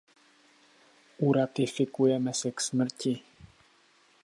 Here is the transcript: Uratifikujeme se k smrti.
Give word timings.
Uratifikujeme 1.27 2.33
se 2.33 2.51
k 2.51 2.61
smrti. 2.61 3.21